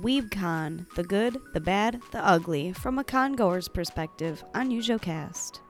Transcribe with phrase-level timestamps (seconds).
[0.00, 5.60] WeebCon, the good, the bad, the ugly, from a congoer's perspective on UjoCast.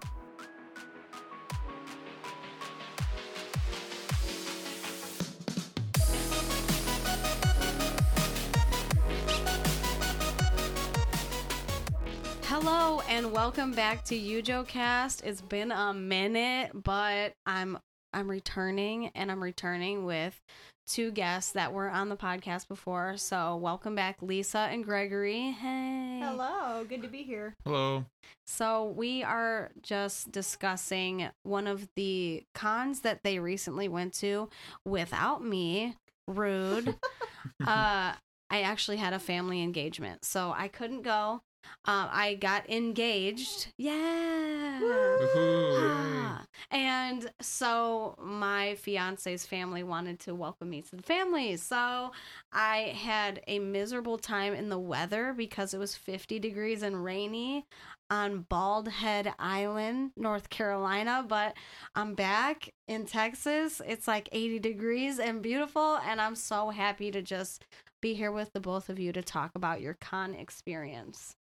[12.43, 15.23] Hello and welcome back to UjoCast.
[15.23, 17.79] It's been a minute, but I'm
[18.17, 20.41] I'm returning and I'm returning with
[20.87, 23.19] two guests that were on the podcast before.
[23.19, 25.51] So, welcome back Lisa and Gregory.
[25.51, 26.21] Hey.
[26.23, 27.55] Hello, good to be here.
[27.67, 28.07] Hello.
[28.47, 34.49] So, we are just discussing one of the cons that they recently went to
[34.87, 35.97] without me.
[36.27, 36.97] Rude.
[37.67, 38.15] uh
[38.49, 41.43] I actually had a family engagement, so I couldn't go.
[41.85, 43.69] Um, I got engaged.
[43.79, 44.81] Yeah.
[44.83, 46.45] Woohoo, Ah.
[46.71, 51.57] And so my fiance's family wanted to welcome me to the family.
[51.57, 52.13] So
[52.53, 57.67] I had a miserable time in the weather because it was 50 degrees and rainy
[58.11, 61.25] on Bald Head Island, North Carolina.
[61.27, 61.55] But
[61.95, 63.81] I'm back in Texas.
[63.87, 65.99] It's like 80 degrees and beautiful.
[66.05, 67.65] And I'm so happy to just
[68.01, 71.37] be here with the both of you to talk about your con experience.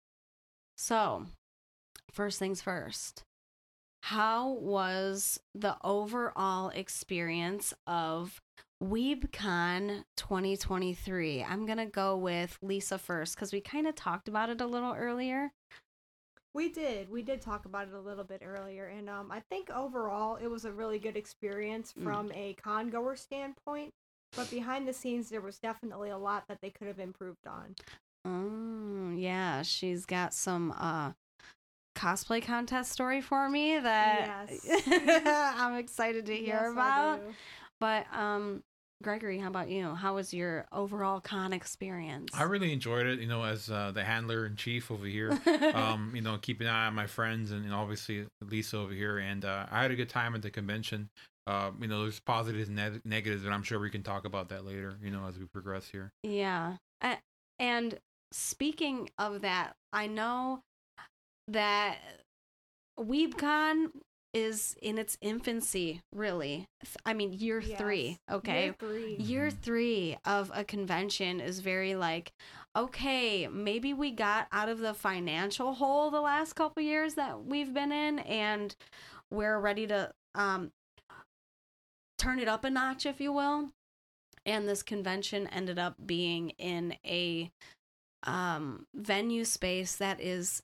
[0.82, 1.28] So,
[2.10, 3.22] first things first
[4.02, 8.42] how was the overall experience of
[8.84, 11.44] WeebCon 2023?
[11.44, 14.66] I'm going to go with Lisa first because we kind of talked about it a
[14.66, 15.52] little earlier.
[16.56, 17.12] We did.
[17.12, 20.48] We did talk about it a little bit earlier, and um, I think overall it
[20.48, 22.04] was a really good experience Mm.
[22.04, 23.94] from a con goer standpoint.
[24.36, 27.76] But behind the scenes, there was definitely a lot that they could have improved on.
[28.26, 29.62] Oh, yeah.
[29.62, 31.12] She's got some uh,
[31.96, 34.88] cosplay contest story for me that Yes.
[35.58, 37.22] I'm excited to hear Yes, about.
[37.80, 38.64] But, um,
[39.04, 39.96] Gregory, how about you?
[39.96, 42.30] How was your overall con experience?
[42.36, 45.40] I really enjoyed it, you know, as uh, the handler in chief over here.
[45.74, 48.94] um, you know, keeping an eye on my friends and, you know, obviously Lisa over
[48.94, 49.18] here.
[49.18, 51.10] And uh, I had a good time at the convention.
[51.48, 54.50] Uh, you know, there's positives and neg- negatives, and I'm sure we can talk about
[54.50, 56.12] that later, you know, as we progress here.
[56.22, 56.76] Yeah.
[57.02, 57.18] A-
[57.58, 57.98] And
[58.32, 60.62] speaking of that, I know
[61.48, 61.98] that
[63.00, 63.88] WeebCon
[64.34, 66.66] is in its infancy, really.
[67.06, 68.66] I mean, year three, okay?
[68.66, 69.16] Year three.
[69.18, 72.32] Year three of a convention is very like,
[72.76, 77.74] okay, maybe we got out of the financial hole the last couple years that we've
[77.74, 78.76] been in, and
[79.30, 80.72] we're ready to um,
[82.18, 83.72] turn it up a notch, if you will.
[84.46, 87.52] And this convention ended up being in a
[88.24, 90.62] um, venue space that is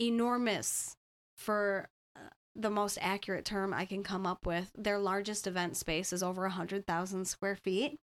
[0.00, 0.96] enormous
[1.36, 4.70] for uh, the most accurate term I can come up with.
[4.76, 7.98] Their largest event space is over 100,000 square feet.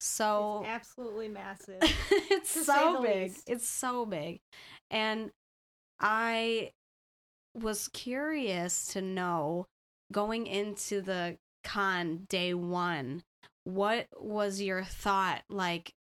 [0.00, 1.78] So It's absolutely massive.
[2.10, 3.30] it's so big.
[3.30, 3.48] least.
[3.48, 4.40] It's so big.
[4.90, 5.30] And
[6.00, 6.72] I
[7.54, 9.66] was curious to know
[10.12, 13.22] going into the con day one,
[13.64, 15.42] what was your thought?
[15.48, 15.94] Like,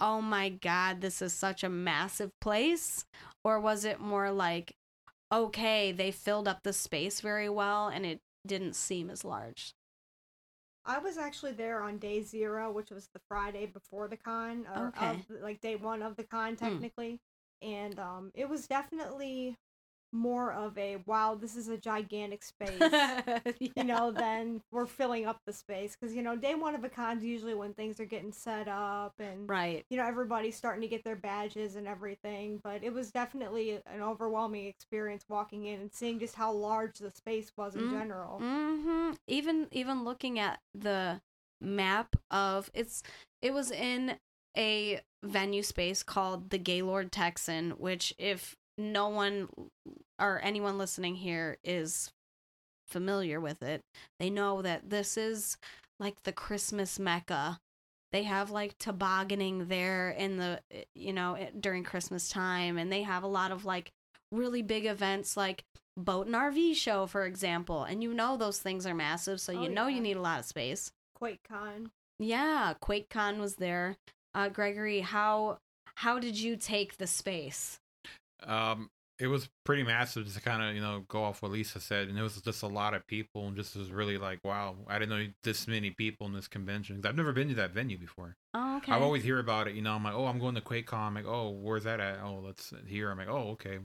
[0.00, 3.04] oh my God, this is such a massive place?
[3.44, 4.74] Or was it more like,
[5.32, 9.74] okay, they filled up the space very well and it didn't seem as large?
[10.84, 14.88] I was actually there on day zero, which was the Friday before the con, or
[14.88, 15.06] Okay.
[15.28, 15.34] Hmm.
[15.34, 17.20] of, like day one of the con technically,
[17.60, 19.58] and um, it was definitely
[20.12, 23.12] more of a wow, this is a gigantic space.
[23.60, 26.88] you know, then we're filling up the space because you know day one of a
[26.88, 29.84] con's usually when things are getting set up and right.
[29.90, 32.60] you know everybody's starting to get their badges and everything.
[32.62, 37.10] But it was definitely an overwhelming experience walking in and seeing just how large the
[37.10, 38.38] space was in Mm, general.
[38.40, 41.20] hmm Even even looking at the
[41.60, 43.02] map of it's
[43.42, 44.16] it was in
[44.56, 49.48] a venue space called the Gaylord Texan, which if no one
[50.20, 52.10] or anyone listening here is
[52.86, 53.82] familiar with it,
[54.18, 55.58] they know that this is
[56.00, 57.58] like the Christmas mecca.
[58.12, 60.60] They have like tobogganing there in the
[60.94, 63.90] you know eh, during Christmas time, and they have a lot of like
[64.32, 65.64] really big events like
[65.96, 67.84] boat and RV show, for example.
[67.84, 69.96] And you know those things are massive, so Oh, you know yeah.
[69.96, 70.92] you need a lot of space.
[71.20, 71.90] QuakeCon.
[72.18, 73.96] Yeah, QuakeCon was there.
[74.34, 75.58] Uh, Gregory, how
[75.96, 77.78] how did you take the space?
[78.44, 81.80] Um, it was pretty massive just to kind of, you know, go off what Lisa
[81.80, 82.08] said.
[82.08, 84.98] And it was just a lot of people and just was really like, wow, I
[84.98, 87.00] didn't know this many people in this convention.
[87.04, 88.36] I've never been to that venue before.
[88.54, 88.92] Oh, okay.
[88.92, 89.92] I always hear about it, you know.
[89.92, 90.98] I'm like, oh, I'm going to QuakeCon.
[90.98, 92.20] I'm like, oh, where's that at?
[92.22, 93.10] Oh, that's here.
[93.10, 93.78] I'm like, oh, okay.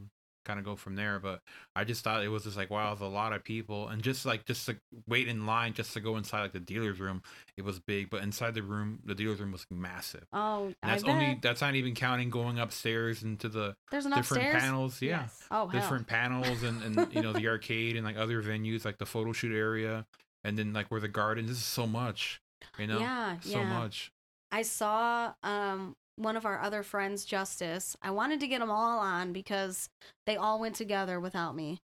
[0.46, 1.20] Kind of go from there.
[1.20, 1.42] But
[1.76, 4.26] I just thought it was just like wow, there's a lot of people, and just
[4.26, 7.22] like just to wait in line just to go inside like the dealer's room,
[7.58, 8.10] it was big.
[8.10, 10.26] But inside the room, the dealer's room was massive.
[10.34, 14.62] Oh, And that's only that's not even counting going upstairs into the There's different upstairs.
[14.64, 15.02] panels.
[15.02, 15.44] Yeah, Yes.
[15.52, 15.80] Oh, hell.
[15.80, 19.32] different panels and and you know the arcade and like other venues like the photo
[19.34, 20.06] shoot area,
[20.44, 21.46] and then like where the garden.
[21.46, 22.40] This is so much.
[22.80, 23.70] You know, Yeah, so yeah.
[23.80, 24.12] much.
[24.52, 27.96] I saw um one of our other friends, Justice.
[28.02, 29.90] I wanted to get them all on because
[30.26, 31.80] they all went together without me.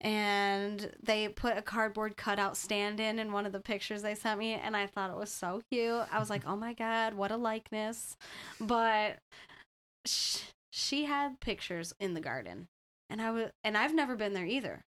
[0.00, 4.40] And they put a cardboard cutout stand in in one of the pictures they sent
[4.40, 6.06] me, and I thought it was so cute.
[6.10, 8.16] I was like, "Oh my god, what a likeness!"
[8.60, 9.18] But
[10.04, 10.40] sh-
[10.72, 12.66] she had pictures in the garden,
[13.10, 14.84] and I was, and I've never been there either.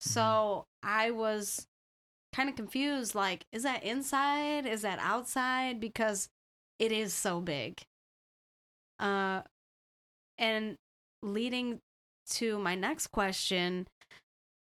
[0.00, 0.88] So mm-hmm.
[0.88, 1.68] I was
[2.32, 3.14] kind of confused.
[3.14, 4.66] Like, is that inside?
[4.66, 5.78] Is that outside?
[5.78, 6.28] Because
[6.78, 7.82] it is so big.
[8.98, 9.42] Uh,
[10.38, 10.76] and
[11.22, 11.80] leading
[12.30, 13.86] to my next question,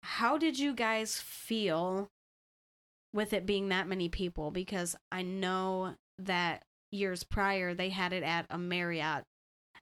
[0.03, 2.09] how did you guys feel
[3.13, 4.51] with it being that many people?
[4.51, 6.63] Because I know that
[6.93, 9.25] years prior they had it at a Marriott,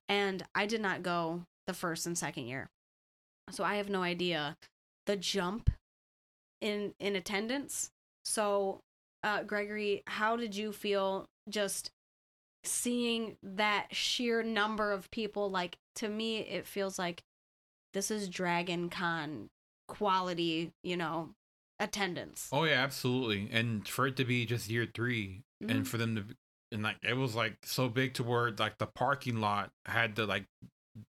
[0.08, 2.68] and I did not go the first and second year,
[3.50, 4.56] so I have no idea
[5.06, 5.70] the jump
[6.60, 7.90] in in attendance.
[8.24, 8.80] So,
[9.22, 11.90] uh, Gregory, how did you feel just
[12.66, 15.50] seeing that sheer number of people?
[15.50, 17.22] Like to me, it feels like
[17.92, 19.48] this is Dragon Con
[19.88, 21.30] quality, you know,
[21.78, 22.48] attendance.
[22.52, 23.48] Oh yeah, absolutely.
[23.52, 25.70] And for it to be just year 3 Mhm.
[25.70, 26.24] and for them to
[26.72, 30.24] and like it was like so big to where like the parking lot had to
[30.26, 30.46] like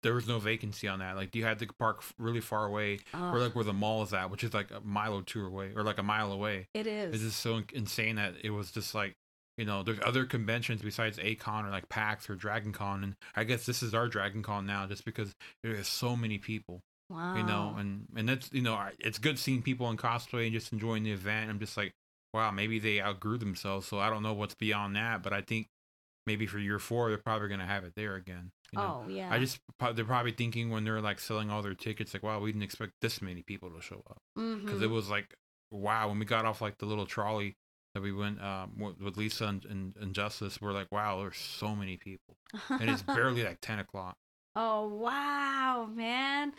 [0.01, 1.16] there was no vacancy on that.
[1.16, 4.31] Like you had to park really far away, or like where the mall is at,
[4.31, 6.68] which is like a mile or two away, or like a mile away.
[6.74, 7.30] it is It's is.
[7.31, 9.16] just so insane that it was just like
[9.57, 13.44] you know there's other conventions besides A-Kon or like PAX or Dragon Con, and I
[13.44, 17.36] guess this is our Dragon Con now, just because there's so many people wow.
[17.36, 20.74] you know and and that's you know it's good seeing people in cosplay and just
[20.74, 21.92] enjoying the event i'm just like
[22.34, 25.68] wow maybe they outgrew themselves so i don't know what's beyond that but i think
[26.25, 29.10] maybe for year four they're probably going to have it there again you know oh
[29.10, 29.31] yeah.
[29.31, 29.60] i just
[29.94, 32.92] they're probably thinking when they're like selling all their tickets like wow we didn't expect
[33.01, 34.84] this many people to show up because Mhm.
[34.84, 35.36] it was like
[35.72, 37.54] wow when we got off like the little trolley
[37.96, 41.38] that we went um, with- with lisa and, and, and justice we're like wow there's
[41.38, 42.36] so many people
[42.70, 44.16] and it's barely like 10 o'clock
[44.56, 46.54] oh wow, man.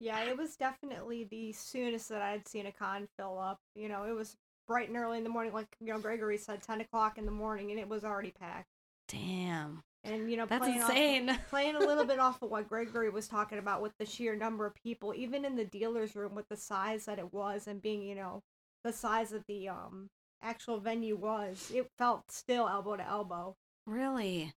[0.00, 3.58] Yeah, it was definitely the soonest that I'd seen a con fill up.
[3.74, 4.36] You know, it was
[4.68, 7.32] bright and early in the morning, like you know Gregory said, ten o'clock in the
[7.32, 8.68] morning, and it was already packed.
[9.08, 9.82] Damn.
[10.04, 13.26] And you know, That's playing off- playing a little bit off of what Gregory was
[13.28, 16.56] talking about with the sheer number of people, even in the dealer's room with the
[16.56, 18.42] size that it was and being, you know,
[18.84, 20.08] the size of the um
[20.44, 23.54] actual venue was, it felt still elbow to elbow.
[23.86, 24.52] Really?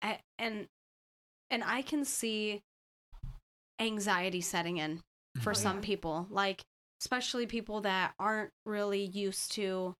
[0.00, 0.66] I, and
[1.50, 2.62] and I can see
[3.78, 5.00] anxiety setting in
[5.40, 5.82] for Oh, some yeah.
[5.84, 6.62] people, like
[7.00, 9.94] especially people that aren't really used to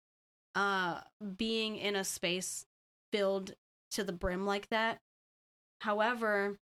[0.55, 1.01] uh
[1.37, 2.65] being in a space
[3.13, 3.53] filled
[3.91, 4.99] to the brim like that.
[5.81, 6.57] However,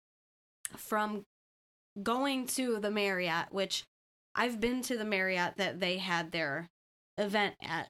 [0.76, 1.24] from
[2.02, 3.84] going to the Marriott, which
[4.34, 6.68] I've been to the Marriott that they had their
[7.18, 7.88] event at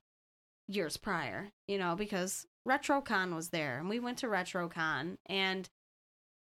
[0.74, 5.68] years prior, you know, because RetroCon was there and we went to RetroCon and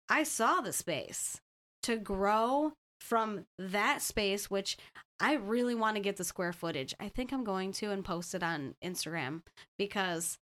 [0.09, 1.41] I saw the space
[1.83, 4.77] to grow from that space, which
[5.19, 6.93] I really want to get the square footage.
[6.99, 9.41] I think I'm going to and post it on Instagram
[9.77, 10.37] because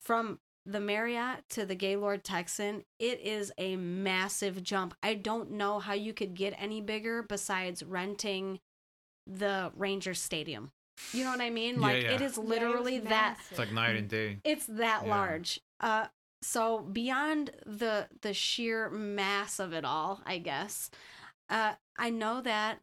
[0.00, 4.94] from the Marriott to the Gaylord Texan, it is a massive jump.
[5.02, 8.60] I don't know how you could get any bigger besides renting
[9.26, 10.70] the Ranger Stadium.
[11.12, 11.80] You know what I mean?
[11.80, 12.12] Like yeah.
[12.12, 15.10] it is Yeah, it literally that it's like night and day it's that Yeah.
[15.10, 15.60] large.
[15.80, 16.06] Uh
[16.42, 20.90] so beyond the the sheer mass of it all, I guess.
[21.48, 22.80] Uh I know that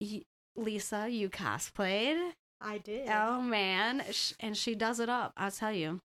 [0.00, 0.22] y-
[0.56, 2.32] Lisa, you cosplayed.
[2.60, 3.08] I did.
[3.08, 5.32] Oh man, Sh- and she does it up.
[5.36, 6.00] I'll tell you.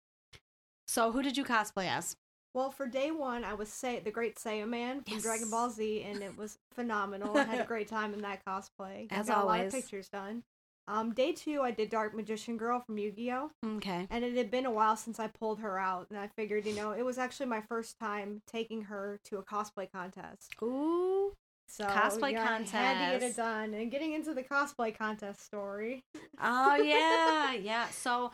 [0.87, 2.15] So who did you cosplay as?
[2.53, 5.21] Well, for day one, I was say the Great Saiyaman from Yes.
[5.23, 7.37] Dragon Ball Z, and it was phenomenal.
[7.37, 9.07] I had a great time in that cosplay.
[9.11, 9.73] I As got a lot always.
[9.73, 10.43] of pictures done.
[10.87, 14.07] Um, day two, I did Dark Magician Girl from Yu-Gi-Oh, Okay.
[14.09, 16.73] and it had been a while since I pulled her out, and I figured, you
[16.73, 20.55] know, it was actually my first time taking her to a cosplay contest.
[20.63, 21.33] Ooh.
[21.67, 23.23] So Cosplay yeah, I had to get contest.
[23.23, 26.01] it done, and getting into the cosplay contest story.
[26.41, 27.89] Oh yeah, yeah.
[27.89, 28.31] So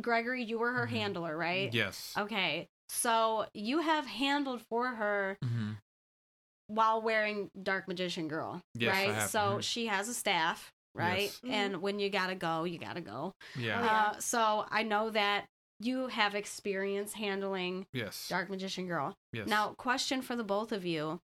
[0.00, 0.90] Gregory, you were her Mhm.
[0.90, 1.72] handler, right?
[1.74, 2.66] yes Okay.
[2.88, 5.72] So you have handled for her hmm
[6.66, 9.14] while wearing Dark Magician Girl, Yes, I right?
[9.14, 9.62] have, so mhm.
[9.62, 11.22] she has a staff, right?
[11.22, 11.40] Yes.
[11.44, 11.50] Mhm.
[11.50, 13.34] And when you gotta go, you gotta go.
[13.56, 13.86] yeah Oh.
[14.16, 15.46] Uh, so I know that
[15.80, 19.14] you have experience handling yes Dark Magician Girl.
[19.32, 21.20] yes Now, question for the both of you: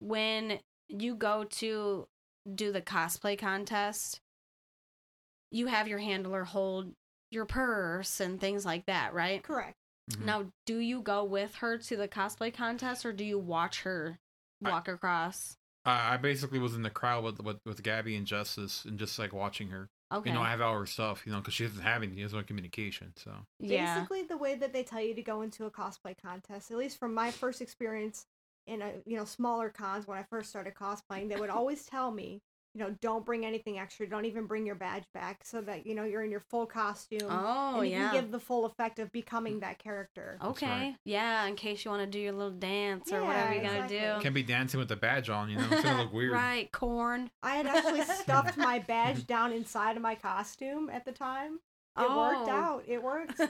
[0.00, 2.06] When you go to
[2.54, 4.20] do the cosplay contest,
[5.50, 6.94] you have your handler hold
[7.30, 9.42] your purse and things like that, right?
[9.42, 9.74] Correct.
[10.12, 10.24] Mhm.
[10.24, 14.18] Now, do you go with her to the cosplay contest or do you watch her
[14.64, 15.57] I- walk across?
[15.88, 19.18] I, I basically was in the crowd with, with with Gabby and Justice and just
[19.18, 19.88] like watching her.
[20.12, 20.30] Okay.
[20.30, 21.22] You know, I have all her stuff.
[21.26, 22.14] You know, because she doesn't have any.
[22.14, 23.12] She has no communication.
[23.16, 23.94] So yeah.
[23.96, 26.98] Basically, the way that they tell you to go into a cosplay contest, at least
[26.98, 28.26] from my first experience
[28.66, 32.10] in a you know smaller cons when I first started cosplaying, they would always tell
[32.10, 32.42] me,
[32.78, 34.08] you know, don't bring anything extra.
[34.08, 37.28] Don't even bring your badge back, so that you know you're in your full costume.
[37.28, 38.10] Oh, and you yeah.
[38.10, 40.38] can give the full effect of becoming that character.
[40.44, 40.66] Okay.
[40.66, 40.94] right.
[41.04, 43.74] Yeah, in case you want to do your little dance or Yeah, whatever you're going
[43.76, 43.98] to exactly.
[44.18, 44.22] do.
[44.22, 45.50] can't be dancing with the badge on.
[45.50, 46.32] You know, it's gonna look weird.
[46.32, 47.30] Right, corn.
[47.42, 51.58] I had actually stuffed my badge down inside of my costume at the time.
[51.98, 52.50] It worked Oh.
[52.50, 52.84] out.
[52.86, 53.40] It worked.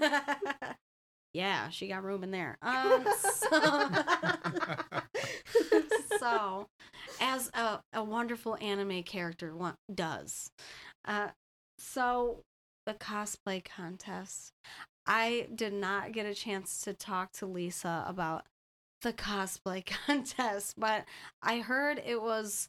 [1.35, 2.57] yeah, she got room in there.
[2.63, 3.49] Um, so,
[6.19, 6.67] so,
[7.21, 10.51] as a, a wonderful anime character wa- does,
[11.07, 11.29] uh,
[11.79, 12.43] so
[12.87, 14.53] the cosplay contest,
[15.07, 18.47] I did not get a chance to talk to Lisa about
[19.03, 21.05] the cosplay contest, but
[21.43, 22.69] I heard it was.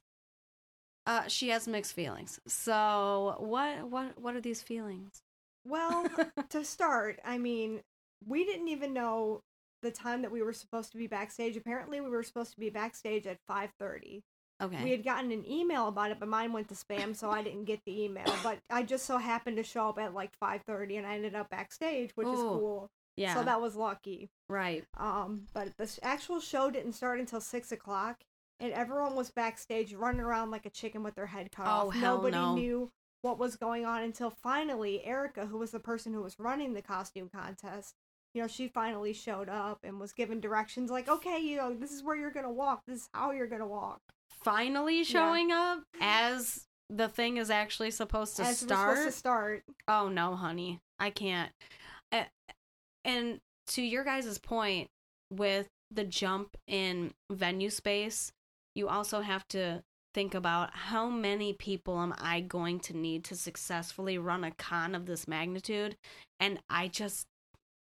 [1.06, 2.40] Uh, she has mixed feelings.
[2.48, 5.22] So what what what are these feelings?
[5.66, 6.12] Well,
[6.50, 7.82] to start, I mean,
[8.26, 9.42] we didn't even know
[9.82, 11.56] the time that we were supposed to be backstage.
[11.58, 14.22] Apparently, we were supposed to be backstage at 5:30.
[14.62, 14.84] Okay.
[14.84, 17.64] We had gotten an email about it, but mine went to spam, so I didn't
[17.64, 18.26] get the email.
[18.44, 21.50] But I just so happened to show up at like 5:30 and I ended up
[21.50, 22.90] backstage, which is cool.
[23.16, 23.36] yeah.
[23.36, 24.30] So that was lucky.
[24.50, 24.84] right.
[24.98, 28.18] Um, but the actual show didn't start until six o'clock,
[28.60, 31.96] and everyone was backstage running around like a chicken with their head cut Oh, off.
[31.96, 32.56] Nobody no.
[32.56, 36.74] knew what was going on until finally Erica, who was the person who was running
[36.74, 37.96] the costume contest,
[38.40, 41.92] you know, she finally showed up and was given directions like, okay, you know, this
[41.92, 42.84] is where you're gonna walk.
[42.88, 44.00] This is how you're gonna walk.
[44.30, 48.98] Finally showing up as the thing is actually supposed to As start.
[48.98, 49.64] supposed to start.
[49.90, 51.52] Oh no, honey, I can't.
[53.04, 54.88] And to your guys' point
[55.30, 58.32] with the jump in venue space,
[58.74, 63.36] you also have to think about how many people am I going to need to
[63.36, 65.98] successfully run a con of this magnitude?
[66.40, 67.26] And I just,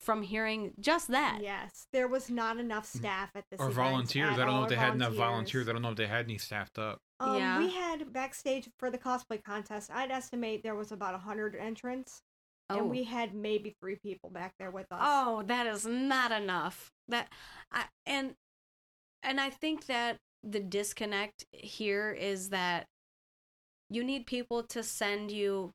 [0.00, 4.34] from hearing just that, Yes, there was not enough staff at this Or volunteers.
[4.34, 5.18] at I don't know if they had enough volunteers.
[5.64, 5.68] volunteers.
[5.68, 7.00] I don't know if they had any staffed up.
[7.20, 7.58] Um, Yeah.
[7.58, 9.90] We had backstage for the cosplay contest.
[9.90, 12.22] I'd estimate there was about a hundred entrants,
[12.70, 15.00] oh, and we had maybe three people back there with us.
[15.02, 16.92] Oh, that is not enough.
[17.08, 17.28] That
[17.72, 18.34] I and
[19.24, 22.86] and I think that the disconnect here is that
[23.90, 25.72] you need people to send you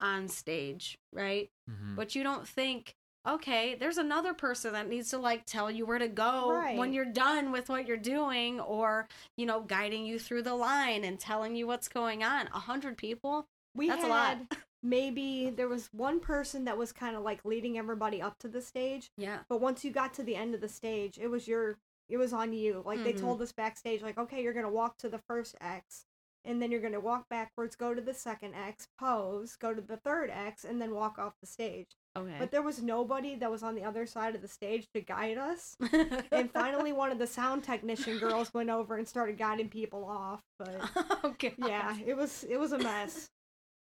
[0.00, 1.48] on stage, right?
[1.70, 1.96] Mhm.
[1.96, 2.94] But you don't think,
[3.26, 7.04] okay, there's another person that needs to like tell you where to go when you're
[7.04, 11.56] done with what you're doing or, you know, guiding you through the line and telling
[11.56, 12.46] you what's going on.
[12.54, 13.46] A hundred people?
[13.74, 14.38] we that's had a lot.
[14.82, 18.62] maybe there was one person that was kind of like leading everybody up to the
[18.62, 19.40] stage, Yeah.
[19.48, 21.76] but once you got to the end of the stage, it was your
[22.08, 22.82] it was on you.
[22.86, 23.20] Like they Mhm.
[23.20, 26.04] told us backstage, like, okay, you're gonna walk to the first X.
[26.44, 29.96] And then you're gonna walk backwards, go to the second X, pose, go to the
[29.96, 31.96] third X, and then walk off the stage.
[32.16, 32.36] Okay.
[32.38, 35.38] But there was nobody that was on the other side of the stage to guide
[35.38, 35.76] us.
[36.32, 40.40] and finally one of the sound technician girls went over and started guiding people off
[40.58, 40.80] but
[41.24, 43.28] oh, yeah it was it was a mess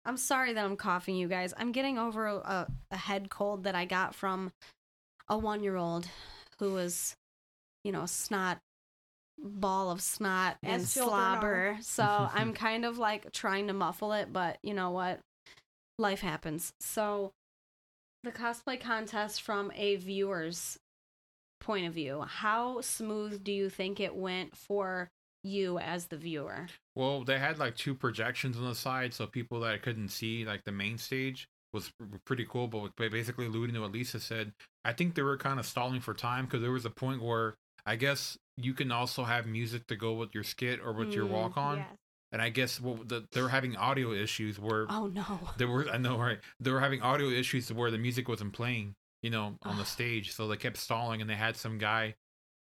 [0.05, 1.53] I'm sorry that I'm coughing, you guys.
[1.57, 4.51] I'm getting over a, a, head cold that I got from
[5.27, 6.07] a one year old
[6.59, 7.15] who was,
[7.83, 8.59] you know, a snot
[9.39, 11.77] ball of snot and As slobber.
[11.81, 15.19] So I'm kind of like trying to muffle it, but you know what?
[15.97, 16.71] Life happens.
[16.79, 17.31] So
[18.25, 20.77] the cosplay contest from a viewer's
[21.61, 25.07] point of view, how smooth do you think it went for
[25.43, 26.67] you as the viewer?
[26.95, 30.63] Well, they had like two projections on the side, so people that couldn't see like
[30.63, 31.91] the main stage was
[32.25, 32.67] pretty cool.
[32.67, 34.51] But basically, alluding to what Lisa said,
[34.83, 37.55] I think they were kind of stalling for time because there was a point where
[37.85, 41.25] I guess you can also have music to go with your skit or with your
[41.25, 41.97] Mm, walk on, yes
[42.35, 45.39] and I guess what the, they were having audio issues where Oh no.
[45.57, 48.93] they were I know right they were having audio issues where the music wasn't playing,
[49.23, 52.15] you know, on the stage, so they kept stalling, and they had some guy.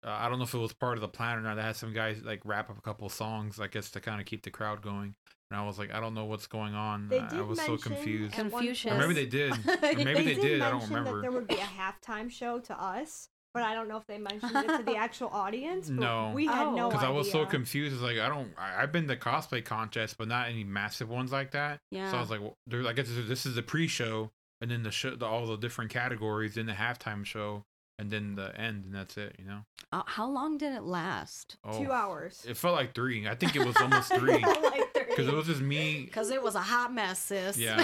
[0.07, 1.55] Uh, I don't know if it was part of the plan or not.
[1.55, 4.27] They had some guys like wrap up a couple songs, I guess, to kind of
[4.27, 5.15] keep the crowd going.
[5.51, 7.09] And I was like, I don't know what's going on.
[7.09, 8.35] they I- did I was so confused.
[8.35, 8.93] at one Confucius.
[8.93, 9.53] Or maybe they did.
[9.67, 10.61] Or They maybe they, did, did.
[10.63, 11.17] I don't mention remember.
[11.17, 14.19] that there would be a halftime show to us but i don't know if they
[14.19, 16.33] mentioned it to the actual audience but No.
[16.35, 16.75] we had Oh.
[16.75, 17.95] no Because I was so confused.
[17.95, 18.53] It's like I don't.
[18.59, 21.79] I, I've been to cosplay contests, but not any massive ones like that.
[21.91, 22.11] Yeah.
[22.11, 22.87] So I was like, well, there.
[22.87, 24.31] I guess this is- the pre-show,
[24.61, 27.65] and then the show, the, all the different categories in the halftime show.
[27.99, 29.37] and then the end, and that's it.
[29.39, 29.61] You know.
[29.93, 31.57] Uh, how long did it last?
[31.65, 32.45] Oh, Two hours.
[32.49, 33.29] It felt like three.
[33.29, 35.05] I think it was almost three Like three.
[35.09, 36.03] because it was just me.
[36.05, 37.57] Because it was a hot mess, sis.
[37.57, 37.77] Yeah,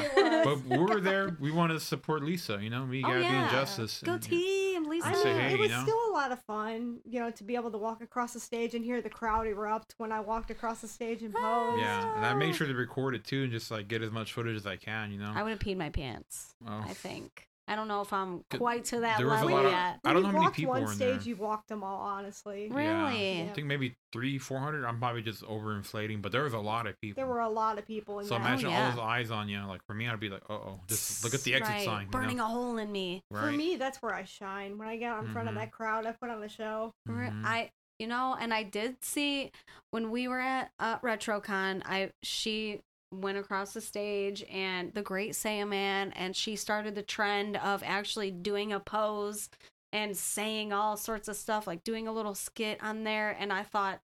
[0.45, 1.37] but we were there.
[1.39, 2.59] We wanted to support Lisa.
[2.61, 3.31] You know, we Oh, gotta yeah.
[3.31, 4.03] be injustice.
[4.05, 4.41] Go and- team,
[5.05, 5.19] Lisa.
[5.19, 5.83] I I mean, hey, it was you know?
[5.83, 8.75] still a lot of fun, you know, to be able to walk across the stage
[8.75, 11.41] and hear the crowd erupt when I walked across the stage and ah,
[11.71, 11.83] posed.
[11.83, 14.33] Yeah, and I made sure to record it too, and just like get as much
[14.33, 15.13] footage as I can.
[15.13, 15.33] You know.
[15.35, 16.55] I would have peed my pants.
[16.67, 16.85] Oh.
[16.87, 17.47] I think.
[17.71, 20.01] I don't know if I'm quite to that there was a level lot of- yet.
[20.05, 21.29] I don't know When how many walked people one were in stage, there.
[21.29, 22.69] you walked them all, honestly.
[22.71, 23.39] Really?
[23.39, 23.51] Yeah.
[23.51, 24.85] I think maybe three, four hundred.
[24.85, 27.21] I'm probably just overinflating, but there was a lot of people.
[27.21, 28.41] There were a lot of people in So that.
[28.41, 28.85] imagine Oh, yeah.
[28.87, 29.61] all those eyes on you.
[29.67, 32.05] Like for me, I'd be like, "Uh oh, just look at the exit Right, sign."
[32.07, 32.47] you Burning know?
[32.47, 33.23] a hole in me.
[33.31, 33.57] For right?
[33.57, 34.77] me, that's where I shine.
[34.77, 35.59] When I get out in front of Mhm.
[35.59, 36.93] that crowd, I put on a show.
[37.07, 37.45] Re- Mhm.
[37.47, 39.53] I you know, and I did see
[39.91, 42.81] when we were at uh, RetroCon, I she
[43.13, 48.31] went across the stage and the Great Saiyaman, and she started the trend of actually
[48.31, 49.49] doing a pose
[49.93, 53.37] and saying all sorts of stuff, like doing a little skit on there.
[53.39, 54.01] And I thought,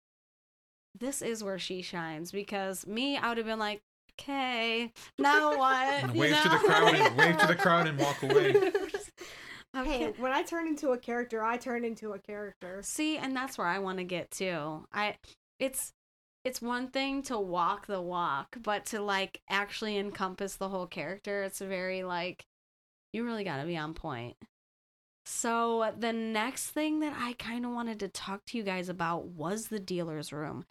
[0.98, 3.82] this is where she shines because me, I would have been like,
[4.18, 6.04] okay, now what?
[6.04, 8.54] And You wave to the crowd and wave to the crowd and walk away.
[9.76, 9.98] okay.
[9.98, 12.80] Hey, when I turn into a character, I turn into a character.
[12.82, 14.86] See, and that's where I want to get to.
[14.92, 15.16] I
[15.58, 15.92] it's
[16.46, 21.42] it's one thing to walk the walk, but to like actually encompass the whole character,
[21.42, 22.44] it's very like
[23.12, 24.36] you really got to be on point.
[25.24, 29.24] So, the next thing that I kind of wanted to talk to you guys about
[29.24, 30.64] was the dealer's room.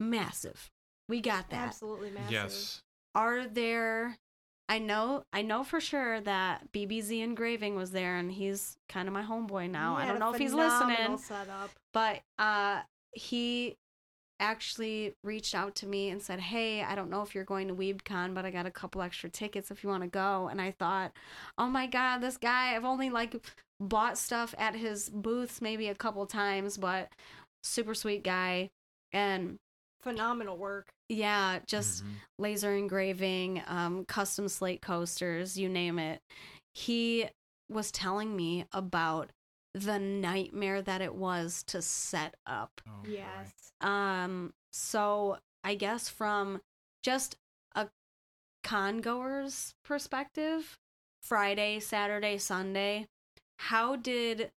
[0.00, 0.70] Massive.
[1.10, 1.68] We got that.
[1.68, 2.32] Absolutely massive.
[2.32, 2.80] Yes.
[3.14, 4.16] Are there
[4.70, 9.12] I know I know for sure that BBZ engraving was there and he's kind of
[9.12, 9.96] my homeboy now.
[9.96, 11.70] He I don't know if he's phenomenal listening Setup.
[11.92, 12.80] but uh
[13.12, 13.76] he
[14.42, 17.74] actually reached out to me and said hey i don't know if you're going to
[17.74, 20.70] weebcon but i got a couple extra tickets if you want to go and i
[20.72, 21.12] thought
[21.58, 23.36] oh my god this guy i've only like
[23.80, 27.08] bought stuff at his booths maybe a couple times but
[27.62, 28.68] super sweet guy
[29.12, 29.56] and
[30.02, 30.88] Phenomenal work.
[31.08, 32.08] yeah just Mhm.
[32.38, 36.20] laser engraving, um, custom slate coasters, you name it.
[36.74, 37.26] He
[37.68, 39.30] was telling me about
[39.74, 42.80] the nightmare that it was to set up.
[42.86, 43.08] Oh.
[43.08, 43.52] Yes.
[43.80, 46.60] Um, so I guess from
[47.02, 47.36] just
[47.74, 47.88] a
[48.62, 50.78] con goer's perspective,
[51.22, 53.06] Friday, Saturday, Sunday,
[53.58, 54.50] how did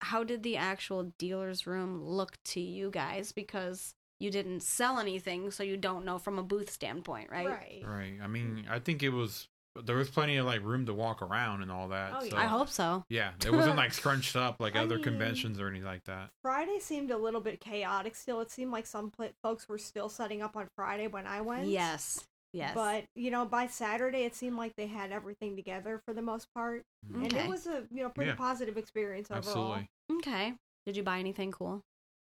[0.00, 3.32] how did the actual dealer's room look to you guys?
[3.32, 7.48] Because you didn't sell anything, so you don't know from a booth standpoint, right?
[7.48, 7.82] Right.
[7.84, 8.14] Right.
[8.22, 9.48] I mean, I think it was
[9.84, 12.12] there was plenty of like room to walk around and all that.
[12.14, 12.30] Oh, yeah.
[12.30, 13.04] so, I hope so.
[13.08, 16.30] Yeah, it wasn't like scrunched up like I other mean- conventions or anything like that.
[16.42, 18.40] Friday seemed a little bit chaotic still.
[18.40, 21.66] It seemed like some pla folks were still setting up on Friday when I went.
[21.68, 22.24] Yes.
[22.54, 22.72] Yes.
[22.74, 26.46] But, you know, by Saturday, it seemed like they had everything together for the most
[26.54, 26.82] part.
[27.06, 27.24] Mhm.
[27.24, 28.36] And it was a, you know, pretty Yeah.
[28.36, 29.74] positive experience overall.
[29.74, 29.88] Absolutely.
[30.12, 30.54] okay.
[30.86, 31.82] Did you buy anything cool?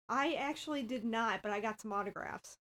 [0.08, 2.58] I actually did not, but I got some autographs.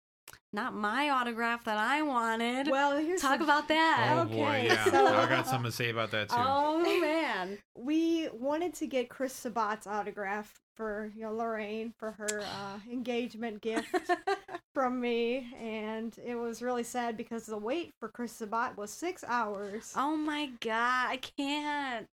[0.54, 2.68] Not my autograph that I wanted.
[2.68, 4.14] Well, here's Talk the- about that.
[4.18, 4.84] Oh boy, Okay, yeah.
[4.84, 6.36] so- I got something to say about that too.
[6.38, 7.56] Oh man.
[7.74, 13.62] we wanted to get Chris Sabat's autograph for you know Lorraine for her uh, engagement
[13.62, 13.88] gift
[14.74, 19.24] from me, and it was really sad because the wait for Chris Sabat was six
[19.26, 19.92] hours.
[19.96, 22.08] oh my god, I can't.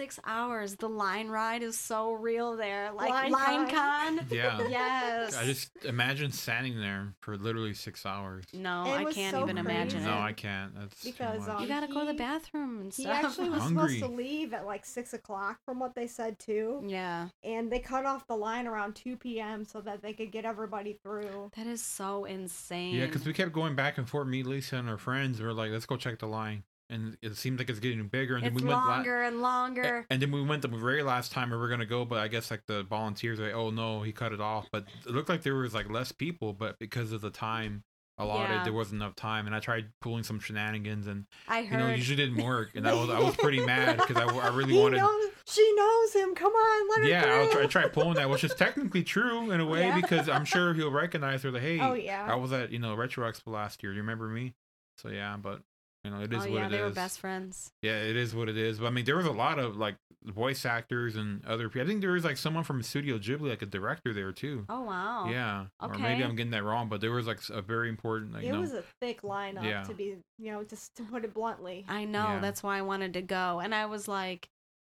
[0.00, 0.76] Six hours.
[0.76, 2.90] The line ride is so real there.
[2.94, 4.16] Like Line line, con.
[4.18, 4.26] con.
[4.30, 4.66] Yeah.
[4.68, 5.36] Yes.
[5.36, 8.44] I just imagine standing there for literally six hours.
[8.54, 10.10] No, It I can't so even imagine crazy.
[10.14, 10.18] No.
[10.18, 10.74] I can't.
[10.74, 13.04] That's Because, um, you gotta go to the he- bathroom and stuff.
[13.04, 13.96] He actually was Hungry.
[13.96, 17.28] supposed to leave at like six o'clock, from what they said too, yeah.
[17.44, 19.64] and they cut off the line around two p.m.
[19.66, 21.50] so that they could get everybody through.
[21.56, 22.94] That is so insane.
[22.94, 24.26] Yeah, because we kept going back and forth.
[24.28, 27.36] Me, Lisa, and our friends we were like, "Let's go check the line," and it
[27.36, 28.36] seemed like it's getting bigger.
[28.36, 30.06] And it's then we went la- longer and longer.
[30.10, 32.50] and then we went the very last time we were gonna go, but I guess
[32.50, 35.54] like the volunteers like, "Oh no, he cut it off." But it looked like there
[35.54, 37.84] was like less people, but because of the time
[38.18, 38.64] allotted, Yeah.
[38.64, 39.46] there wasn't enough time.
[39.46, 41.78] And I tried pulling some shenanigans, and I you heard.
[41.78, 42.72] know, usually didn't work.
[42.74, 44.98] And I was I was pretty mad because I, I really wanted.
[44.98, 46.34] knows, she knows him.
[46.34, 47.40] Come on, let her Yeah.
[47.40, 49.98] I'll try, I tried pulling that, which is technically true in a way Yeah.
[50.00, 51.50] because I'm sure he'll recognize her.
[51.50, 52.26] Like, hey, Oh yeah.
[52.30, 53.92] I was at you know Retro Expo last year.
[53.92, 54.52] Do you remember me?
[54.98, 55.62] So yeah, but
[56.04, 57.72] you know it oh, is oh what yeah, it they were best friends.
[57.82, 58.78] Yeah, it is what it is.
[58.78, 61.82] But I mean, there was a lot of like voice actors and other people.
[61.82, 64.64] I think there was like someone from Studio Ghibli, like a director there too.
[64.68, 65.28] Oh wow.
[65.30, 68.32] Yeah, or maybe I'm getting that wrong, but there was like a very important.
[68.32, 69.82] Like, it you know, was a thick lineup Yeah.
[69.84, 71.84] to be, you know, just to put it bluntly.
[71.88, 72.34] I know.
[72.34, 72.40] Yeah.
[72.40, 73.60] That's why I wanted to go.
[73.60, 74.48] And I was like,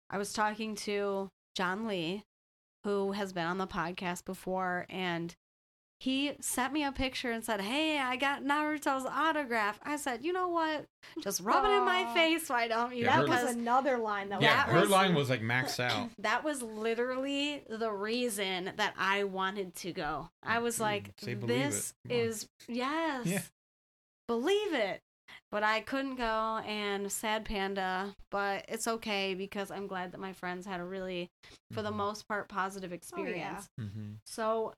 [0.09, 2.23] I was talking to John Lee,
[2.83, 5.35] who has been on the podcast before, and
[5.99, 10.31] he sent me a picture and said, "Hey, I got Naruto's autograph." I said, "You
[10.33, 10.85] know what?
[11.23, 14.29] Just rub it in my face, why don't you?" Yeah, that her- was another line
[14.29, 16.09] that Yeah, That her was- line was like maxed out.
[16.19, 20.29] that was literally the reason that I wanted to go.
[20.43, 22.09] I was Mm, like, say "This it.
[22.09, 23.41] Come on." is yes, Yeah.
[24.27, 25.01] believe it."
[25.51, 28.15] But I couldn't go, and sad panda.
[28.31, 31.29] But it's okay because I'm glad that my friends had a really,
[31.71, 31.95] for the Mhm.
[31.95, 32.97] most part, positive Oh, yeah.
[32.97, 33.69] experience.
[33.79, 34.11] Mm-hmm.
[34.25, 34.73] So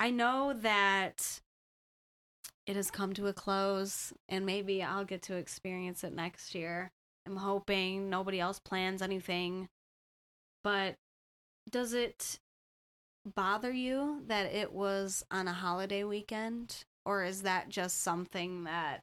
[0.00, 1.40] I know that
[2.66, 6.90] it has come to a close and maybe I'll get to experience it next year.
[7.26, 9.68] I'm hoping nobody else plans anything.
[10.62, 10.94] But
[11.70, 12.38] does it
[13.34, 16.84] bother you that it was on a holiday weekend?
[17.04, 19.00] Or is that just something that,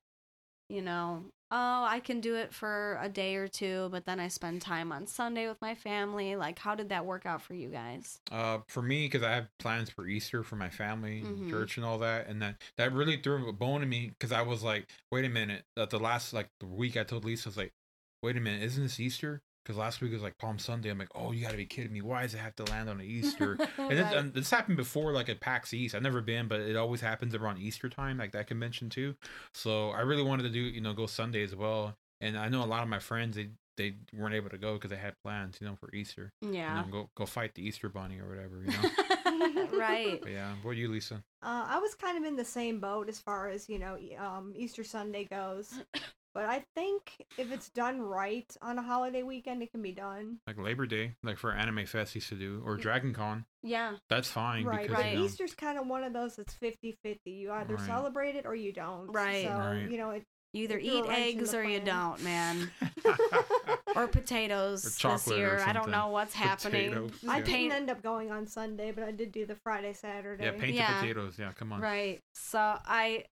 [0.69, 1.25] you know,
[1.56, 4.91] oh, I can do it for a day or two, but then I spend time
[4.91, 6.36] on Sunday with my family?
[6.36, 8.20] Like, how did that work out for you guys?
[8.30, 11.50] Uh, for me, because I have plans for Easter for my family, Mhm.
[11.50, 14.41] church, and all that, and that that really threw a bone in me because I
[14.41, 15.65] was like, wait a minute.
[15.78, 17.74] That the last like the week I told Lisa I was like,
[18.22, 19.41] wait a minute, isn't this Easter?
[19.65, 20.89] Because last week was like Palm Sunday.
[20.91, 22.01] I'm like, oh, you got to be kidding me.
[22.04, 23.58] Why does it have to land on Easter?
[23.80, 24.17] And this, Right.
[24.17, 25.95] and this happened before, like at PAX East.
[25.95, 29.15] I've never been, but it always happens around Easter time, like that convention too.
[29.54, 31.95] So I really wanted to do, you know, go Sunday as well.
[32.21, 34.89] And I know a lot of my friends, they they weren't able to go because
[34.91, 36.32] they had plans, you know, for Easter.
[36.41, 36.80] yeah.
[36.80, 39.67] You know, go go fight the Easter Bunny or whatever, you know.
[39.78, 40.21] right.
[40.21, 41.15] but yeah, what are you, Lisa?
[41.43, 44.54] Uh, I was kind of in the same boat as far as you know um,
[44.56, 45.73] Easter Sunday goes,
[46.36, 50.38] but I think if it's done right on a holiday weekend, it can be done.
[50.45, 53.45] Like Labor Day, like for Anime Fest used to do, or Dragon Con.
[53.63, 53.93] Yeah.
[54.10, 55.13] That's fine right, because right.
[55.13, 57.17] you know, Easter's kind of one of those that's 50-50.
[57.26, 57.86] You either Right.
[57.88, 59.08] celebrate it or you don't.
[59.08, 59.45] Right.
[59.45, 59.89] So Right.
[59.89, 60.24] you know it.
[60.54, 62.69] You either eat eggs the or you don't, man.
[63.95, 65.63] Or potatoes Or this chocolate or year.
[65.65, 66.89] I don't know what's happening.
[66.91, 67.12] Potatoes.
[67.26, 67.43] I Yeah.
[67.45, 70.43] Paint- didn't end up going on Sunday, but I did do the Friday Saturday.
[70.43, 71.00] yeah, painted Yeah.
[71.00, 71.39] potatoes.
[71.39, 71.80] Yeah, come on.
[71.80, 72.19] Right.
[72.34, 73.24] So I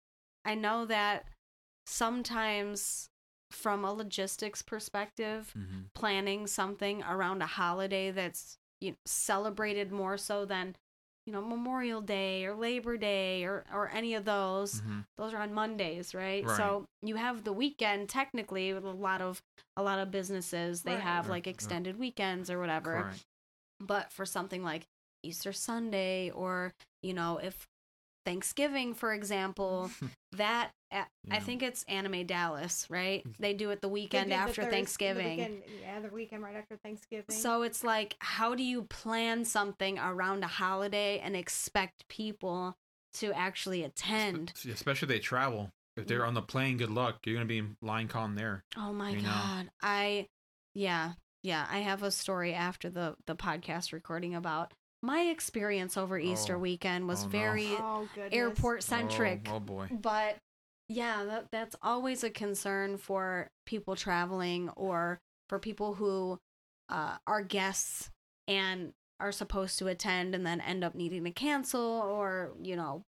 [0.46, 1.26] I know that
[1.86, 3.10] sometimes
[3.52, 10.18] from a logistics perspective, hmm planning something around a holiday that's you know, celebrated more
[10.18, 10.76] so than
[11.26, 14.82] you know Memorial Day or Labor Day or or any of those.
[14.82, 16.48] hmm Those are on Mondays, right?
[16.48, 16.58] Right.
[16.58, 19.42] So you have the weekend technically with a lot of
[19.78, 21.04] a lot of businesses they Right.
[21.04, 23.06] have Right, like extended weekends or whatever.
[23.06, 23.22] Correct.
[23.80, 24.84] But for something like
[25.24, 27.68] Easter Sunday or you know if
[28.26, 29.92] Thanksgiving for example,
[30.34, 31.40] that I Yeah.
[31.40, 33.26] think it's Anime Dallas, right?
[33.40, 35.38] They do it the weekend did the after Thurs- the Thanksgiving.
[35.38, 37.26] weekend- yeah, the weekend right after Thanksgiving.
[37.36, 42.76] So it's like, how do you plan something around a holiday and expect people
[43.14, 44.54] to actually attend?
[44.68, 45.70] Especially they travel.
[45.96, 46.08] If Mm.
[46.08, 47.20] they're on the plane, good luck.
[47.26, 48.64] You're gonna be in line con there.
[48.76, 49.30] Oh my You know.
[49.30, 49.72] god.
[49.82, 50.28] I
[50.76, 56.18] yeah, yeah, I have a story after the the podcast recording about my experience over
[56.18, 56.60] Easter Oh.
[56.60, 57.30] weekend was Oh, no.
[57.32, 59.48] very oh airport centric.
[59.50, 59.88] Oh, oh boy.
[59.92, 60.38] But
[60.94, 66.40] yeah, that, that's always a concern for people traveling or for people who
[66.90, 68.12] uh, are guests
[68.48, 73.04] and are supposed to attend and then end up needing to cancel or, you know,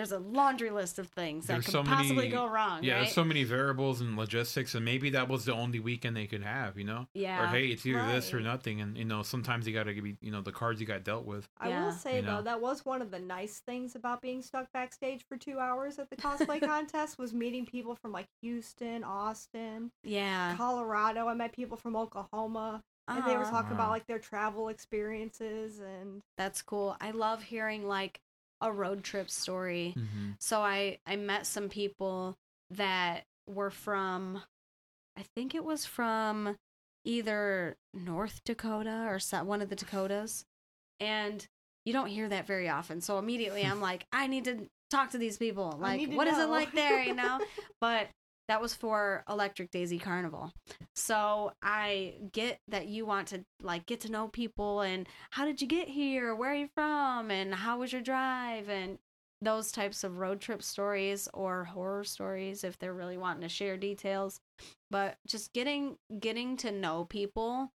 [0.00, 2.82] there's a laundry list of things that could so possibly many- go wrong.
[2.82, 3.00] Yeah, right?
[3.02, 6.42] there's so many variables and logistics, and maybe that was the only weekend they could
[6.42, 7.06] have, you know?
[7.12, 7.42] yeah.
[7.42, 10.16] Or hey, it's either this or nothing, and you know, sometimes you gotta give you,
[10.22, 11.46] you know, the cards you got dealt with.
[11.58, 11.84] I Yeah.
[11.84, 12.36] will say You know.
[12.36, 15.98] though, that was one of the nice things about being stuck backstage for two hours
[15.98, 20.56] at the cosplay contest was meeting people from like Houston, Austin, yeah.
[20.56, 21.28] Colorado.
[21.28, 23.84] I met people from Oklahoma, and they were Aw, talking Wow.
[23.84, 26.96] about like their travel experiences and that's cool.
[27.00, 28.20] I love hearing like
[28.60, 29.94] a road trip story.
[29.96, 30.30] Mm-hmm.
[30.38, 32.36] So I I met some people
[32.70, 34.42] that were from
[35.18, 36.56] I think it was from
[37.04, 40.44] either North Dakota or one of the Dakotas.
[40.98, 41.46] And
[41.84, 43.00] you don't hear that very often.
[43.00, 45.76] So immediately I'm like I need to talk to these people.
[45.80, 47.40] Like what is it like there, you know?
[47.80, 48.08] but
[48.50, 50.52] that was for Electric Daisy Carnival.
[50.96, 55.62] So I get that you want to like get to know people and how did
[55.62, 56.34] you get here?
[56.34, 57.30] Where are you from?
[57.30, 58.68] And how was your drive?
[58.68, 58.98] And
[59.40, 63.76] those types of road trip stories or horror stories if they're really wanting to share
[63.76, 64.40] details.
[64.90, 67.70] But just getting getting to know people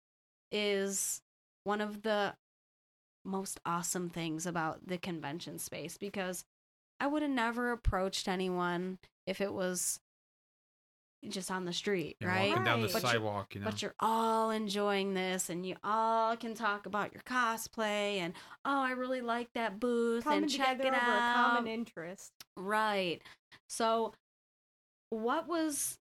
[0.54, 1.22] is
[1.66, 2.34] one of the
[3.26, 6.46] most awesome things about the convention space because
[7.02, 10.00] I would have never approached anyone if it was
[11.30, 12.50] just on the street, You're right?
[12.50, 13.66] walking down the But you- sidewalk, you know.
[13.70, 18.34] But you're all enjoying this and you all can talk about your cosplay and
[18.66, 21.36] oh, I really like that booth coming and check it over a out.
[21.56, 22.32] common interest.
[22.58, 23.22] Right.
[23.70, 24.14] So,
[25.10, 26.00] what was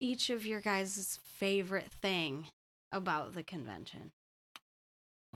[0.00, 2.46] each of your guys' favorite thing
[2.92, 4.12] about the convention?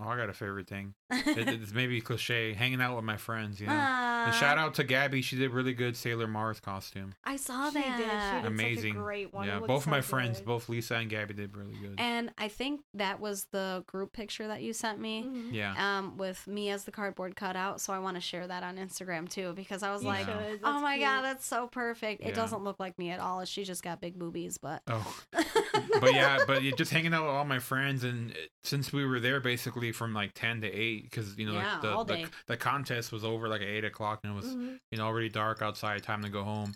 [0.03, 0.95] Oh, I got a favorite thing.
[1.11, 2.55] It, it's maybe cliche.
[2.55, 3.77] Hanging out with my friends, you know.
[3.77, 5.21] Ah, and shout out to Gabby.
[5.23, 7.15] She did really good Sailor Mars costume.
[7.25, 7.85] I saw She did.
[7.85, 7.99] She that.
[7.99, 8.43] did.
[8.43, 8.95] such a Amazing.
[8.95, 9.47] great one.
[9.47, 10.47] Yeah, looked both so my friends, good.
[10.47, 11.97] both Lisa and Gabby, did really good.
[11.99, 15.25] And I think that was the group picture that you sent me.
[15.25, 15.53] Mhm.
[15.53, 15.99] yeah.
[15.99, 19.29] Um, with me as the cardboard cutout, so I want to share that on Instagram
[19.29, 20.35] too because I was You like, should.
[20.65, 21.07] "Oh That's my cute.
[21.09, 22.35] god, that's so perfect!" It Yeah.
[22.35, 23.45] doesn't look like me at all.
[23.45, 25.15] She just got big boobies, but Oh,
[26.00, 29.20] but yeah, but yeah, just hanging out with all my friends, and since we were
[29.20, 32.14] there basically from like ten to eight, because you know Yeah, the, the,
[32.46, 34.78] the contest was over like at eight o'clock, and it was Mhm.
[34.90, 36.74] you know already dark outside, time to go home.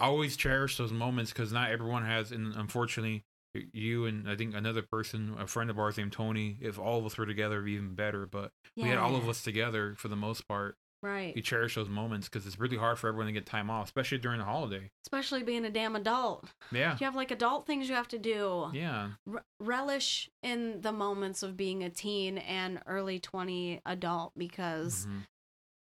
[0.00, 3.24] I always cherish those moments because not everyone has, and unfortunately,
[3.72, 7.06] you and I think another person, a friend of ours named Tony, if all of
[7.06, 8.26] us were together, it'd be even better.
[8.26, 10.76] But we had all of us together for the most part.
[11.02, 11.34] Right.
[11.36, 14.18] You cherish those moments because it's really hard for everyone to get time off, especially
[14.18, 14.90] during the holiday.
[15.04, 18.70] Especially being a damn adult, Yeah, you have like adult things you have to do.
[18.72, 25.06] yeah, re- relish in the moments of being a teen and early 20 adult because
[25.06, 25.26] Mhm.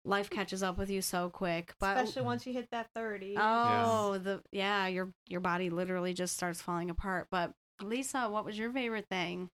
[0.06, 3.36] life catches up with you so quick but Especially once you hit that 30.
[3.38, 8.58] oh the yeah your your body literally just starts falling apart but lisa what was
[8.58, 9.50] your favorite thing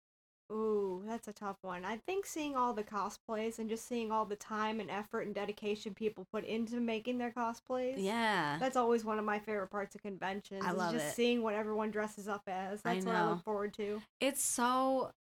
[0.52, 1.84] Ooh, that's a tough one.
[1.84, 5.36] I think seeing all the cosplays and just seeing all the time and effort and
[5.36, 7.96] dedication people put into making their cosplays.
[7.98, 10.64] yeah That's always one of my favorite parts of conventions.
[10.66, 11.14] I love just it.
[11.16, 12.82] seeing what everyone dresses up as.
[12.86, 14.02] I That's what I look forward to.
[14.22, 15.12] it's so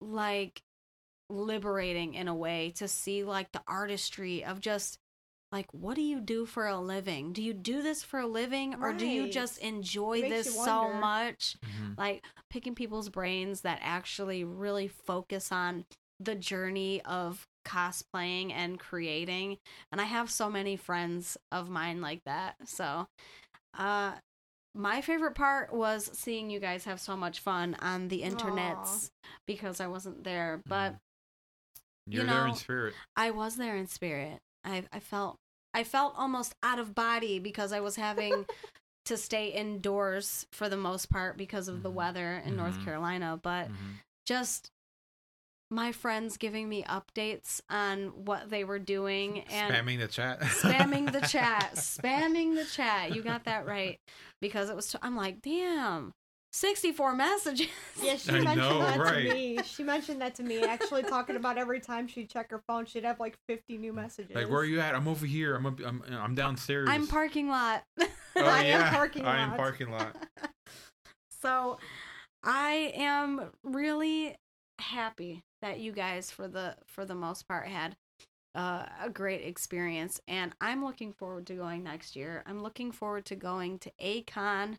[0.00, 0.62] like
[1.28, 4.98] liberating in a way to see like the artistry of just
[5.50, 8.74] like what do you do for a living do you do this for a living
[8.82, 10.98] or do you just enjoy this so wonder.
[11.00, 11.96] much Mhm.
[11.98, 15.84] like picking people's brains that actually really focus on
[16.20, 19.58] the journey of cosplaying and creating
[19.92, 23.06] and i have so many friends of mine like that so
[23.78, 24.14] uh
[24.74, 29.10] my favorite part was seeing you guys have so much fun on the internets
[29.46, 30.96] because i wasn't there but
[32.06, 32.94] You're you there in spirit.
[33.16, 34.40] I was there in spirit.
[34.64, 35.36] I I felt
[35.74, 38.46] I felt almost out of body because I was having
[39.06, 41.94] to stay indoors for the most part because of the Mhm.
[41.94, 42.84] weather in North Mhm.
[42.84, 44.00] Carolina, but Mhm.
[44.26, 44.70] just
[45.70, 50.40] my friends giving me updates on what they were doing and spamming the chat.
[50.40, 53.12] spamming the chat, spamming the chat.
[53.12, 53.98] You got that right
[54.40, 56.14] because it was t- I'm like, "Damn,
[56.52, 57.68] 64 messages."
[58.02, 59.28] Yeah, she I mentioned know, that right.
[59.28, 59.58] to me.
[59.64, 60.62] She mentioned that to me.
[60.62, 64.34] Actually, talking about every time she'd check her phone, she'd have like 50 new messages.
[64.36, 64.94] like, where are you at?
[64.94, 65.56] I'm over here.
[65.56, 66.88] I'm up, I'm I'm downstairs.
[66.90, 67.82] I'm parking lot.
[68.36, 68.90] Oh, I am yeah.
[68.92, 70.14] parking I am parking lot.
[71.42, 71.78] so
[72.44, 74.36] I am really
[74.78, 77.96] happy that you guys for the for the most part had
[78.54, 82.42] uh, a great experience and I'm looking forward to going next year.
[82.46, 84.78] I'm looking forward to going to A-Kon.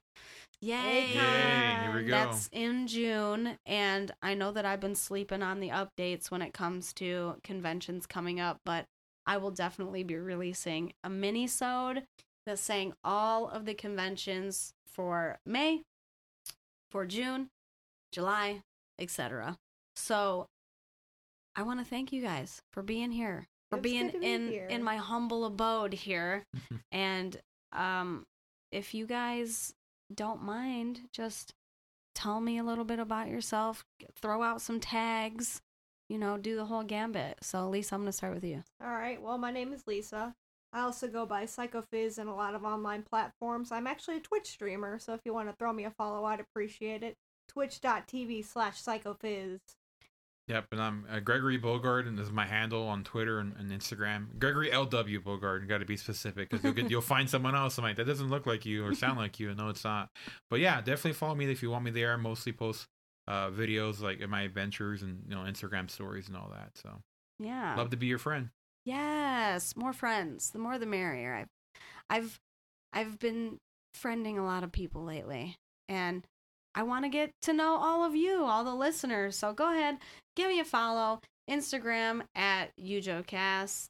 [0.62, 1.08] Yay.
[1.13, 2.12] Yay, here we go.
[2.12, 6.53] That's in June and I know that I've been sleeping on the updates when it
[6.53, 8.86] comes to conventions coming up, but
[9.25, 12.03] I will definitely be releasing a mini-sode
[12.45, 15.84] that's saying all of the conventions for May,
[16.89, 17.49] for June,
[18.12, 18.63] July,
[18.97, 19.58] etc.
[19.95, 20.47] So
[21.55, 24.47] I want to thank you guys for being here, for It being good be in
[24.49, 24.67] here.
[24.67, 26.43] in my humble abode here.
[26.91, 27.38] and
[27.71, 28.25] um
[28.71, 29.73] if you guys
[30.13, 31.53] don't mind, just
[32.15, 33.84] tell me a little bit about yourself,
[34.21, 35.62] throw out some tags,
[36.10, 37.38] you know, do the whole gambit.
[37.41, 38.63] So Lisa, I'm going to start with you.
[38.84, 39.21] All right.
[39.21, 40.34] Well, my name is Lisa.
[40.73, 43.71] I also go by PsychoFizz in a lot of online platforms.
[43.71, 46.39] I'm actually a Twitch streamer, so if you want to throw me a follow, I'd
[46.39, 47.15] appreciate it.
[47.47, 49.60] Twitch.tv slash PsychoFizz.
[50.49, 53.69] Yep, and I'm uh, Gregory Bogard, and this is my handle on Twitter and, and
[53.71, 54.39] Instagram.
[54.39, 55.67] Gregory LW Bogard.
[55.69, 57.77] Got to be specific because you'll get you'll find someone else.
[57.77, 59.53] I'm like that doesn't look like you or sound like you.
[59.53, 60.09] No, it's not.
[60.49, 62.13] But yeah, definitely follow me if you want me there.
[62.13, 62.88] I mostly post
[63.27, 66.71] uh, videos like in my adventures and you know Instagram stories and all that.
[66.81, 66.99] So
[67.38, 67.75] Yeah.
[67.77, 68.49] love to be your friend.
[68.85, 70.49] Yes, more friends.
[70.49, 71.35] The more the merrier.
[71.35, 71.47] I've
[72.09, 72.39] I've
[72.91, 73.59] I've been
[73.95, 75.57] friending a lot of people lately
[75.88, 76.25] and
[76.79, 79.35] I want to get to know all of you, all the listeners.
[79.35, 79.97] So go ahead,
[80.37, 81.19] give me a follow.
[81.49, 83.89] Instagram at UjoCast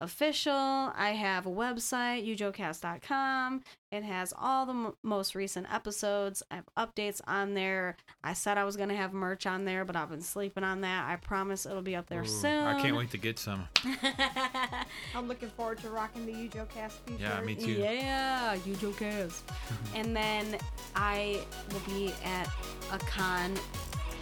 [0.00, 0.52] official.
[0.52, 3.62] I have a website, ujocast.com.
[3.90, 6.42] It has all the m- most recent episodes.
[6.50, 7.96] I have updates on there.
[8.22, 10.82] I said I was going to have merch on there, but I've been sleeping on
[10.82, 11.08] that.
[11.08, 12.66] I promise it'll be up there Ooh, soon.
[12.66, 13.66] I can't wait to get some.
[15.14, 17.20] I'm looking forward to rocking the UjoCast t-shirt.
[17.20, 17.72] Yeah, me too.
[17.72, 19.42] Yeah, you jokers.
[19.94, 20.58] and then
[20.94, 21.40] I
[21.72, 22.48] will be at
[22.92, 23.54] a con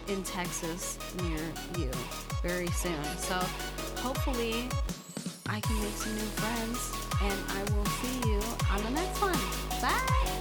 [0.09, 1.41] in Texas near
[1.77, 1.91] you
[2.43, 3.03] very soon.
[3.19, 3.35] So
[3.97, 4.69] hopefully
[5.49, 9.39] I can make some new friends and I will see you on the next one.
[9.81, 10.36] Bye.